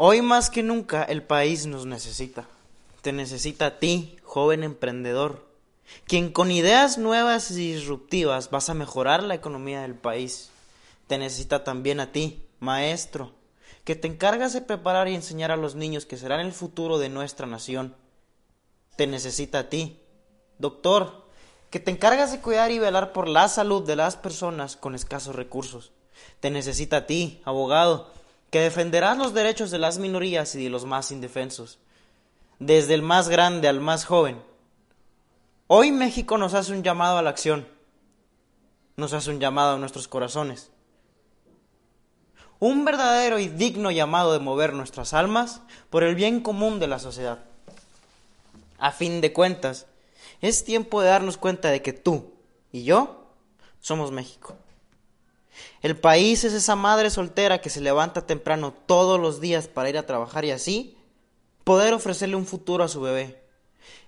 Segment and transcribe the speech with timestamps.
[0.00, 2.46] Hoy más que nunca el país nos necesita.
[3.02, 5.44] Te necesita a ti, joven emprendedor,
[6.06, 10.50] quien con ideas nuevas y disruptivas vas a mejorar la economía del país.
[11.08, 13.32] Te necesita también a ti, maestro,
[13.82, 17.08] que te encargas de preparar y enseñar a los niños que serán el futuro de
[17.08, 17.96] nuestra nación.
[18.94, 19.98] Te necesita a ti,
[20.60, 21.26] doctor,
[21.70, 25.34] que te encargas de cuidar y velar por la salud de las personas con escasos
[25.34, 25.90] recursos.
[26.38, 28.12] Te necesita a ti, abogado,
[28.50, 31.78] que defenderás los derechos de las minorías y de los más indefensos,
[32.58, 34.42] desde el más grande al más joven.
[35.66, 37.68] Hoy México nos hace un llamado a la acción,
[38.96, 40.70] nos hace un llamado a nuestros corazones,
[42.58, 46.98] un verdadero y digno llamado de mover nuestras almas por el bien común de la
[46.98, 47.44] sociedad.
[48.78, 49.86] A fin de cuentas,
[50.40, 52.32] es tiempo de darnos cuenta de que tú
[52.72, 53.26] y yo
[53.80, 54.56] somos México.
[55.82, 59.98] El país es esa madre soltera que se levanta temprano todos los días para ir
[59.98, 60.96] a trabajar y así
[61.64, 63.42] poder ofrecerle un futuro a su bebé.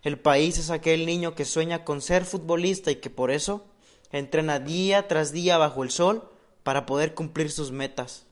[0.02, 3.66] El país es aquel niño que sueña con ser futbolista y que por eso
[4.12, 6.28] entrena día tras día bajo el sol
[6.62, 8.24] para poder cumplir sus metas.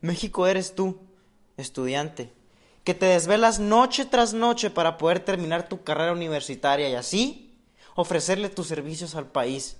[0.00, 0.98] México eres tú,
[1.56, 2.32] estudiante,
[2.84, 7.54] que te desvelas noche tras noche para poder terminar tu carrera universitaria y así
[7.94, 9.76] ofrecerle tus servicios al país.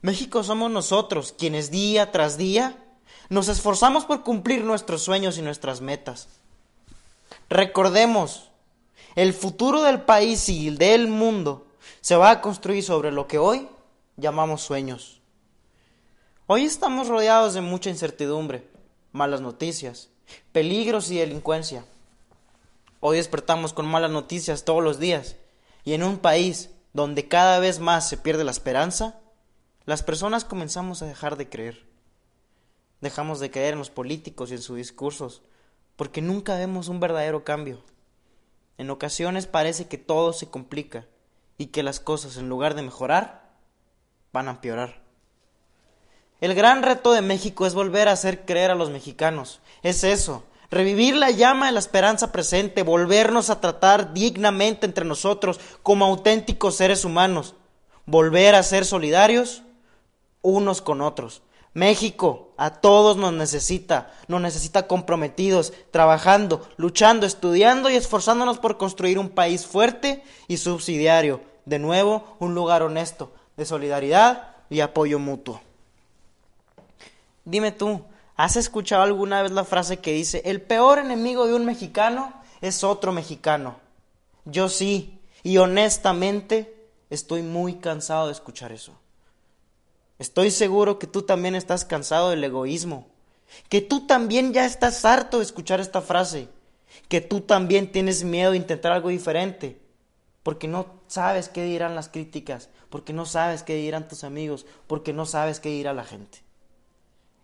[0.00, 2.76] México somos nosotros quienes día tras día
[3.28, 6.28] nos esforzamos por cumplir nuestros sueños y nuestras metas.
[7.48, 8.50] Recordemos,
[9.16, 11.66] el futuro del país y del mundo
[12.00, 13.68] se va a construir sobre lo que hoy
[14.16, 15.20] llamamos sueños.
[16.46, 18.66] Hoy estamos rodeados de mucha incertidumbre,
[19.12, 20.08] malas noticias,
[20.52, 21.84] peligros y delincuencia.
[23.00, 25.36] Hoy despertamos con malas noticias todos los días
[25.84, 29.20] y en un país donde cada vez más se pierde la esperanza,
[29.88, 31.86] las personas comenzamos a dejar de creer.
[33.00, 35.40] Dejamos de creer en los políticos y en sus discursos,
[35.96, 37.82] porque nunca vemos un verdadero cambio.
[38.76, 41.06] En ocasiones parece que todo se complica
[41.56, 43.48] y que las cosas, en lugar de mejorar,
[44.30, 45.00] van a empeorar.
[46.42, 49.62] El gran reto de México es volver a hacer creer a los mexicanos.
[49.82, 55.58] Es eso, revivir la llama de la esperanza presente, volvernos a tratar dignamente entre nosotros
[55.82, 57.54] como auténticos seres humanos,
[58.04, 59.62] volver a ser solidarios
[60.42, 61.42] unos con otros.
[61.74, 69.18] México a todos nos necesita, nos necesita comprometidos, trabajando, luchando, estudiando y esforzándonos por construir
[69.18, 71.40] un país fuerte y subsidiario.
[71.66, 75.60] De nuevo, un lugar honesto, de solidaridad y apoyo mutuo.
[77.44, 78.02] Dime tú,
[78.36, 82.82] ¿has escuchado alguna vez la frase que dice, el peor enemigo de un mexicano es
[82.84, 83.76] otro mexicano?
[84.44, 88.92] Yo sí, y honestamente estoy muy cansado de escuchar eso.
[90.18, 93.06] Estoy seguro que tú también estás cansado del egoísmo,
[93.68, 96.48] que tú también ya estás harto de escuchar esta frase,
[97.08, 99.80] que tú también tienes miedo de intentar algo diferente,
[100.42, 105.12] porque no sabes qué dirán las críticas, porque no sabes qué dirán tus amigos, porque
[105.12, 106.42] no sabes qué dirá la gente.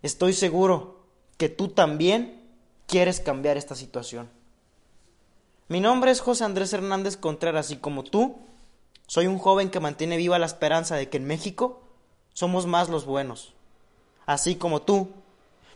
[0.01, 1.05] Estoy seguro
[1.37, 2.41] que tú también
[2.87, 4.29] quieres cambiar esta situación.
[5.67, 8.35] Mi nombre es José Andrés Hernández Contreras y como tú,
[9.07, 11.84] soy un joven que mantiene viva la esperanza de que en México
[12.35, 13.53] somos más los buenos.
[14.27, 15.07] Así como tú.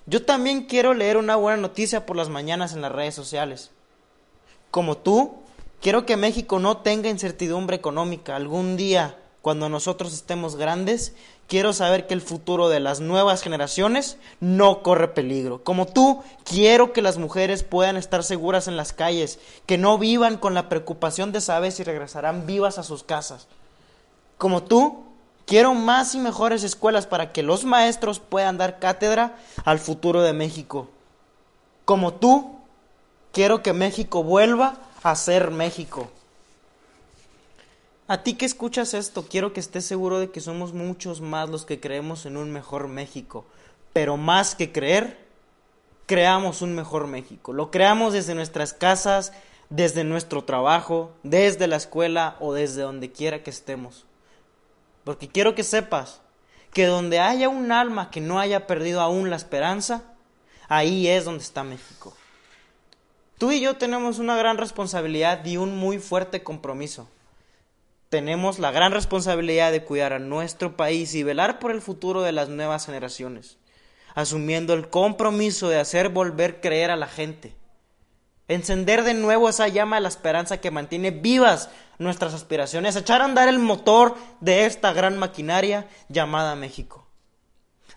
[0.06, 3.72] Yo también quiero leer una buena noticia por las mañanas en las redes sociales.
[4.70, 5.36] Como tú,
[5.82, 8.36] quiero que México no tenga incertidumbre económica.
[8.36, 11.14] Algún día, cuando nosotros estemos grandes,
[11.48, 15.64] quiero saber que el futuro de las nuevas generaciones no corre peligro.
[15.64, 20.38] Como tú, quiero que las mujeres puedan estar seguras en las calles, que no vivan
[20.38, 23.48] con la preocupación de saber si regresarán vivas a sus casas.
[24.38, 25.09] Como tú,
[25.50, 29.36] Quiero más y mejores escuelas para que los maestros puedan dar cátedra
[29.66, 30.90] al futuro de México.
[31.86, 32.60] Como tú,
[33.32, 36.12] quiero que México vuelva a ser México.
[38.08, 41.66] A ti que escuchas esto, quiero que estés seguro de que somos muchos más los
[41.66, 43.44] que creemos en un mejor México.
[43.92, 45.18] Pero más que creer,
[46.06, 47.54] creamos un mejor México.
[47.54, 49.34] Lo creamos desde nuestras casas,
[49.72, 54.06] desde nuestro trabajo, desde la escuela o desde donde quiera que estemos.
[55.10, 56.22] Porque quiero que sepas
[56.72, 60.04] que donde haya un alma que no haya perdido aún la esperanza,
[60.68, 62.16] Ahí es donde está México.
[63.40, 67.10] Tú y yo tenemos una gran responsabilidad y un muy fuerte compromiso.
[68.10, 72.34] Tenemos la gran responsabilidad de cuidar a nuestro país y velar por el futuro de
[72.34, 73.58] las nuevas generaciones,
[74.14, 77.56] asumiendo el compromiso de hacer volver creer a la gente,
[78.48, 83.26] encender de nuevo esa llama de la esperanza que mantiene vivas nuestras aspiraciones, echar a
[83.26, 87.06] andar el motor de esta gran maquinaria llamada México.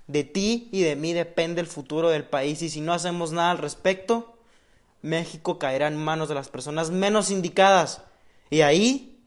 [0.09, 3.53] De ti y de mí depende el futuro del país y si no hacemos nada
[3.53, 4.37] al respecto,
[5.01, 8.03] México caerá en manos de las personas menos indicadas.
[8.51, 9.25] Y ahí,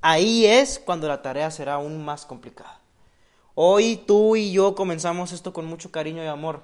[0.00, 2.80] ahí es cuando la tarea será aún más complicada.
[3.54, 6.62] Hoy tú y yo comenzamos esto con mucho cariño y amor.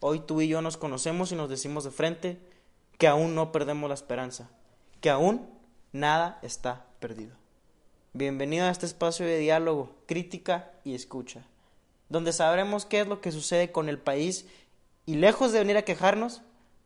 [0.00, 2.40] Hoy tú y yo nos conocemos y nos decimos de frente
[2.98, 4.50] que aún no perdemos la esperanza,
[5.00, 5.55] que aún
[5.92, 7.34] nada está perdido.
[8.12, 11.42] Bienvenido a este espacio de diálogo, crítica y escucha,
[12.08, 14.46] donde sabremos qué es lo que sucede con el país
[15.04, 16.42] y lejos de venir a quejarnos,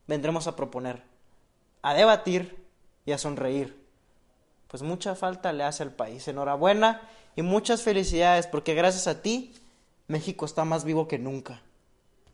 [0.07, 1.03] vendremos a proponer,
[1.81, 2.57] a debatir
[3.05, 3.79] y a sonreír.
[4.67, 6.27] Pues mucha falta le hace al país.
[6.27, 7.01] Enhorabuena
[7.35, 9.53] y muchas felicidades porque gracias a ti
[10.07, 11.61] México está más vivo que nunca.